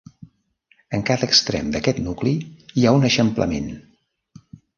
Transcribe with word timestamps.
En 0.97 1.03
cada 1.09 1.27
extrem 1.31 1.69
d'aquest 1.75 1.99
nucli 2.07 2.33
hi 2.81 2.87
ha 2.91 2.95
un 3.01 3.07
eixamplament. 3.11 3.71